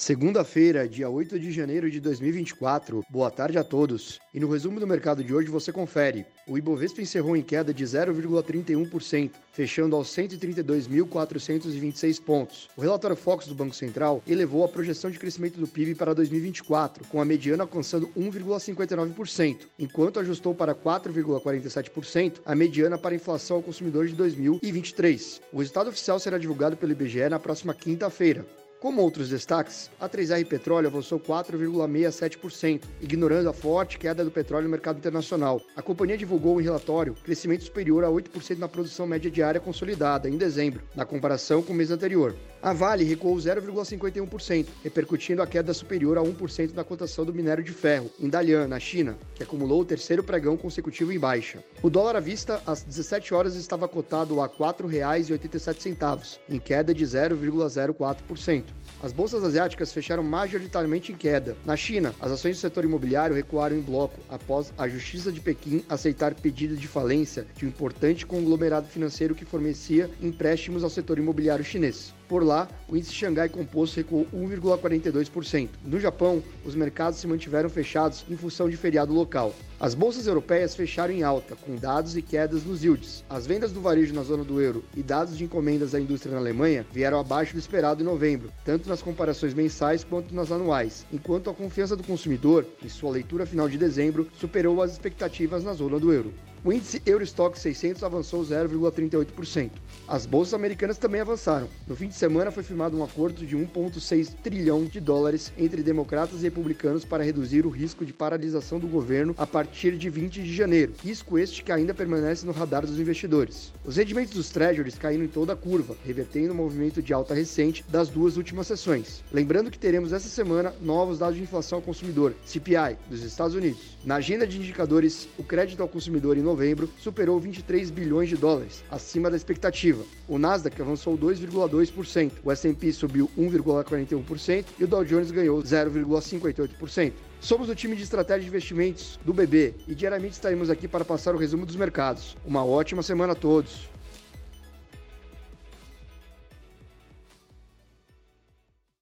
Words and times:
Segunda-feira, 0.00 0.88
dia 0.88 1.08
8 1.10 1.38
de 1.38 1.52
janeiro 1.52 1.90
de 1.90 2.00
2024. 2.00 3.04
Boa 3.10 3.30
tarde 3.30 3.58
a 3.58 3.62
todos. 3.62 4.18
E 4.32 4.40
no 4.40 4.50
resumo 4.50 4.80
do 4.80 4.86
mercado 4.86 5.22
de 5.22 5.34
hoje 5.34 5.50
você 5.50 5.70
confere. 5.70 6.24
O 6.48 6.56
Ibovespa 6.56 7.02
encerrou 7.02 7.36
em 7.36 7.42
queda 7.42 7.74
de 7.74 7.84
0,31%, 7.84 9.30
fechando 9.52 9.94
aos 9.94 10.08
132.426 10.08 12.18
pontos. 12.22 12.70
O 12.78 12.80
relatório 12.80 13.14
Fox 13.14 13.46
do 13.46 13.54
Banco 13.54 13.74
Central 13.74 14.22
elevou 14.26 14.64
a 14.64 14.68
projeção 14.68 15.10
de 15.10 15.18
crescimento 15.18 15.60
do 15.60 15.68
PIB 15.68 15.94
para 15.94 16.14
2024, 16.14 17.06
com 17.08 17.20
a 17.20 17.24
mediana 17.26 17.64
alcançando 17.64 18.08
1,59%, 18.16 19.66
enquanto 19.78 20.18
ajustou 20.18 20.54
para 20.54 20.74
4,47% 20.74 22.40
a 22.46 22.54
mediana 22.54 22.96
para 22.96 23.10
a 23.10 23.16
inflação 23.16 23.58
ao 23.58 23.62
consumidor 23.62 24.06
de 24.06 24.14
2023. 24.14 25.42
O 25.52 25.58
resultado 25.58 25.90
oficial 25.90 26.18
será 26.18 26.38
divulgado 26.38 26.74
pelo 26.74 26.92
IBGE 26.92 27.28
na 27.28 27.38
próxima 27.38 27.74
quinta-feira. 27.74 28.46
Como 28.80 29.02
outros 29.02 29.28
destaques, 29.28 29.90
a 30.00 30.08
3R 30.08 30.46
Petróleo 30.46 30.86
avançou 30.88 31.20
4,67%, 31.20 32.80
ignorando 32.98 33.50
a 33.50 33.52
forte 33.52 33.98
queda 33.98 34.24
do 34.24 34.30
petróleo 34.30 34.64
no 34.64 34.70
mercado 34.70 34.96
internacional. 34.96 35.60
A 35.76 35.82
companhia 35.82 36.16
divulgou 36.16 36.58
em 36.58 36.64
relatório 36.64 37.14
crescimento 37.22 37.62
superior 37.62 38.04
a 38.04 38.08
8% 38.08 38.56
na 38.56 38.68
produção 38.68 39.06
média 39.06 39.30
diária 39.30 39.60
consolidada 39.60 40.30
em 40.30 40.38
dezembro, 40.38 40.82
na 40.96 41.04
comparação 41.04 41.62
com 41.62 41.74
o 41.74 41.76
mês 41.76 41.90
anterior. 41.90 42.34
A 42.62 42.74
Vale 42.74 43.04
recuou 43.04 43.34
0,51%, 43.36 44.66
repercutindo 44.84 45.40
a 45.40 45.46
queda 45.46 45.72
superior 45.72 46.18
a 46.18 46.20
1% 46.20 46.74
na 46.74 46.84
cotação 46.84 47.24
do 47.24 47.32
minério 47.32 47.64
de 47.64 47.72
ferro, 47.72 48.10
em 48.20 48.28
Dalian, 48.28 48.68
na 48.68 48.78
China, 48.78 49.16
que 49.34 49.42
acumulou 49.42 49.80
o 49.80 49.84
terceiro 49.84 50.22
pregão 50.22 50.58
consecutivo 50.58 51.10
em 51.10 51.18
baixa. 51.18 51.64
O 51.82 51.88
dólar 51.88 52.16
à 52.16 52.20
vista, 52.20 52.60
às 52.66 52.82
17 52.82 53.32
horas, 53.32 53.54
estava 53.54 53.88
cotado 53.88 54.42
a 54.42 54.44
R$ 54.44 54.52
4,87, 54.58 56.38
em 56.50 56.58
queda 56.58 56.92
de 56.92 57.02
0,04%. 57.02 58.64
As 59.02 59.10
bolsas 59.10 59.42
asiáticas 59.42 59.90
fecharam 59.90 60.22
majoritariamente 60.22 61.12
em 61.12 61.16
queda. 61.16 61.56
Na 61.64 61.78
China, 61.78 62.14
as 62.20 62.30
ações 62.30 62.58
do 62.58 62.60
setor 62.60 62.84
imobiliário 62.84 63.34
recuaram 63.34 63.74
em 63.74 63.80
bloco 63.80 64.20
após 64.28 64.70
a 64.76 64.86
Justiça 64.86 65.32
de 65.32 65.40
Pequim 65.40 65.82
aceitar 65.88 66.34
pedido 66.34 66.76
de 66.76 66.86
falência 66.86 67.46
de 67.56 67.64
um 67.64 67.68
importante 67.68 68.26
conglomerado 68.26 68.86
financeiro 68.86 69.34
que 69.34 69.46
fornecia 69.46 70.10
empréstimos 70.20 70.84
ao 70.84 70.90
setor 70.90 71.16
imobiliário 71.18 71.64
chinês. 71.64 72.19
Por 72.30 72.44
lá, 72.44 72.68
o 72.86 72.96
índice 72.96 73.12
Xangai 73.12 73.48
Composto 73.48 73.96
recuou 73.96 74.24
1,42%. 74.32 75.68
No 75.84 75.98
Japão, 75.98 76.40
os 76.64 76.76
mercados 76.76 77.18
se 77.18 77.26
mantiveram 77.26 77.68
fechados 77.68 78.24
em 78.30 78.36
função 78.36 78.70
de 78.70 78.76
feriado 78.76 79.12
local. 79.12 79.52
As 79.80 79.94
bolsas 79.94 80.28
europeias 80.28 80.76
fecharam 80.76 81.12
em 81.12 81.24
alta, 81.24 81.56
com 81.56 81.74
dados 81.74 82.16
e 82.16 82.22
quedas 82.22 82.62
nos 82.62 82.84
yields. 82.84 83.24
As 83.28 83.48
vendas 83.48 83.72
do 83.72 83.80
varejo 83.80 84.14
na 84.14 84.22
zona 84.22 84.44
do 84.44 84.60
euro 84.60 84.84
e 84.96 85.02
dados 85.02 85.36
de 85.36 85.42
encomendas 85.42 85.90
da 85.90 85.98
indústria 85.98 86.32
na 86.32 86.38
Alemanha 86.38 86.86
vieram 86.92 87.18
abaixo 87.18 87.54
do 87.54 87.58
esperado 87.58 88.00
em 88.00 88.06
novembro, 88.06 88.52
tanto 88.64 88.88
nas 88.88 89.02
comparações 89.02 89.52
mensais 89.52 90.04
quanto 90.04 90.32
nas 90.32 90.52
anuais, 90.52 91.04
enquanto 91.12 91.50
a 91.50 91.54
confiança 91.54 91.96
do 91.96 92.04
consumidor, 92.04 92.64
em 92.80 92.88
sua 92.88 93.10
leitura 93.10 93.44
final 93.44 93.68
de 93.68 93.76
dezembro, 93.76 94.28
superou 94.38 94.80
as 94.80 94.92
expectativas 94.92 95.64
na 95.64 95.72
zona 95.72 95.98
do 95.98 96.12
euro. 96.12 96.32
O 96.62 96.70
índice 96.70 97.00
Eurostock 97.06 97.58
600 97.58 98.02
avançou 98.02 98.42
0,38%. 98.42 99.70
As 100.06 100.26
bolsas 100.26 100.52
americanas 100.52 100.98
também 100.98 101.22
avançaram. 101.22 101.66
No 101.88 101.96
fim 101.96 102.08
de 102.08 102.14
semana 102.14 102.50
foi 102.50 102.62
firmado 102.62 102.98
um 102.98 103.02
acordo 103.02 103.46
de 103.46 103.56
1,6 103.56 104.34
trilhão 104.42 104.84
de 104.84 105.00
dólares 105.00 105.50
entre 105.56 105.82
democratas 105.82 106.40
e 106.40 106.42
republicanos 106.42 107.02
para 107.02 107.24
reduzir 107.24 107.64
o 107.64 107.70
risco 107.70 108.04
de 108.04 108.12
paralisação 108.12 108.78
do 108.78 108.86
governo 108.86 109.34
a 109.38 109.46
partir 109.46 109.96
de 109.96 110.10
20 110.10 110.42
de 110.42 110.54
janeiro. 110.54 110.92
Risco 111.02 111.38
este 111.38 111.64
que 111.64 111.72
ainda 111.72 111.94
permanece 111.94 112.44
no 112.44 112.52
radar 112.52 112.86
dos 112.86 113.00
investidores. 113.00 113.72
Os 113.82 113.96
rendimentos 113.96 114.34
dos 114.34 114.50
treasuries 114.50 114.98
caíram 114.98 115.24
em 115.24 115.28
toda 115.28 115.54
a 115.54 115.56
curva, 115.56 115.96
revertendo 116.04 116.52
o 116.52 116.56
movimento 116.56 117.00
de 117.00 117.14
alta 117.14 117.32
recente 117.32 117.82
das 117.88 118.10
duas 118.10 118.36
últimas 118.36 118.66
sessões. 118.66 119.24
Lembrando 119.32 119.70
que 119.70 119.78
teremos 119.78 120.12
essa 120.12 120.28
semana 120.28 120.74
novos 120.82 121.20
dados 121.20 121.36
de 121.36 121.42
inflação 121.42 121.78
ao 121.78 121.82
consumidor, 121.82 122.34
CPI, 122.44 122.98
dos 123.08 123.22
Estados 123.22 123.54
Unidos. 123.54 123.98
Na 124.04 124.16
agenda 124.16 124.46
de 124.46 124.58
indicadores, 124.58 125.26
o 125.38 125.42
crédito 125.42 125.82
ao 125.82 125.88
consumidor 125.88 126.36
em 126.36 126.49
novembro 126.50 126.90
superou 126.98 127.38
23 127.38 127.90
bilhões 127.90 128.28
de 128.28 128.36
dólares, 128.36 128.82
acima 128.90 129.30
da 129.30 129.36
expectativa. 129.36 130.02
O 130.26 130.38
Nasdaq 130.38 130.80
avançou 130.82 131.16
2,2%, 131.16 132.32
o 132.44 132.50
S&P 132.50 132.92
subiu 132.92 133.30
1,41% 133.38 134.64
e 134.78 134.84
o 134.84 134.88
Dow 134.88 135.04
Jones 135.04 135.30
ganhou 135.30 135.62
0,58%. 135.62 137.12
Somos 137.40 137.68
o 137.68 137.74
time 137.74 137.96
de 137.96 138.02
estratégia 138.02 138.42
de 138.42 138.48
investimentos 138.48 139.18
do 139.24 139.32
BB 139.32 139.74
e 139.88 139.94
diariamente 139.94 140.34
estaremos 140.34 140.68
aqui 140.68 140.86
para 140.86 141.04
passar 141.04 141.34
o 141.34 141.38
resumo 141.38 141.64
dos 141.64 141.76
mercados. 141.76 142.36
Uma 142.44 142.64
ótima 142.64 143.02
semana 143.02 143.32
a 143.32 143.36
todos! 143.36 143.88